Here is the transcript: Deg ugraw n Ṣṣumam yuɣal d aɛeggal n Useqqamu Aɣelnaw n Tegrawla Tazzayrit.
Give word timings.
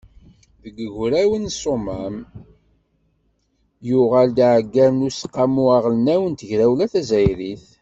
Deg 0.61 0.77
ugraw 0.87 1.31
n 1.43 1.45
Ṣṣumam 1.55 2.15
yuɣal 3.87 4.29
d 4.35 4.39
aɛeggal 4.45 4.91
n 4.97 5.05
Useqqamu 5.07 5.65
Aɣelnaw 5.77 6.23
n 6.27 6.33
Tegrawla 6.39 6.85
Tazzayrit. 6.93 7.65